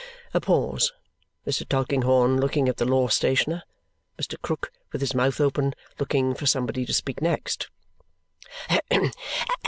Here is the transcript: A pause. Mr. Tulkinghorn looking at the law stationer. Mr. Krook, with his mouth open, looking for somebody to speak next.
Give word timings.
A 0.33 0.41
pause. 0.41 0.93
Mr. 1.45 1.63
Tulkinghorn 1.69 2.39
looking 2.41 2.67
at 2.67 2.77
the 2.77 2.85
law 2.85 3.07
stationer. 3.07 3.61
Mr. 4.17 4.41
Krook, 4.41 4.71
with 4.91 4.99
his 4.99 5.13
mouth 5.13 5.39
open, 5.39 5.75
looking 5.99 6.33
for 6.33 6.47
somebody 6.47 6.87
to 6.87 6.93
speak 6.95 7.21
next. 7.21 7.69